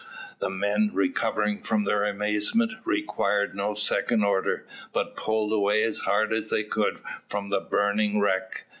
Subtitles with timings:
[0.39, 6.33] The men, recovering from their amazement, required no second order, but pulled away as hard
[6.33, 8.63] as they could from the burning wreck.